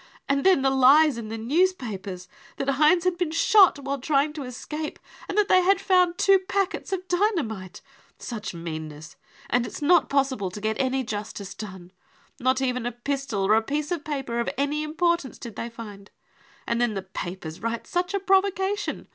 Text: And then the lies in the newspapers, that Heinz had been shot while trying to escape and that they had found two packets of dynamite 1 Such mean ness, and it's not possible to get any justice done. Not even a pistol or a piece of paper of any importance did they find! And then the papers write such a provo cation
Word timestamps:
And 0.27 0.43
then 0.43 0.63
the 0.63 0.71
lies 0.71 1.15
in 1.19 1.29
the 1.29 1.37
newspapers, 1.37 2.27
that 2.57 2.67
Heinz 2.67 3.03
had 3.03 3.19
been 3.19 3.29
shot 3.29 3.77
while 3.77 3.99
trying 3.99 4.33
to 4.33 4.41
escape 4.45 4.97
and 5.29 5.37
that 5.37 5.47
they 5.47 5.61
had 5.61 5.79
found 5.79 6.17
two 6.17 6.39
packets 6.39 6.91
of 6.91 7.07
dynamite 7.07 7.83
1 8.17 8.17
Such 8.17 8.55
mean 8.55 8.87
ness, 8.87 9.15
and 9.47 9.63
it's 9.63 9.79
not 9.79 10.09
possible 10.09 10.49
to 10.49 10.59
get 10.59 10.79
any 10.81 11.03
justice 11.03 11.53
done. 11.53 11.91
Not 12.39 12.63
even 12.63 12.87
a 12.87 12.91
pistol 12.91 13.45
or 13.45 13.53
a 13.53 13.61
piece 13.61 13.91
of 13.91 14.03
paper 14.03 14.39
of 14.39 14.49
any 14.57 14.81
importance 14.81 15.37
did 15.37 15.55
they 15.55 15.69
find! 15.69 16.09
And 16.65 16.81
then 16.81 16.95
the 16.95 17.03
papers 17.03 17.61
write 17.61 17.85
such 17.85 18.15
a 18.15 18.19
provo 18.19 18.49
cation 18.49 19.07